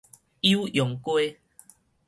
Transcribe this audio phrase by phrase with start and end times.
[0.41, 1.39] 酉陽街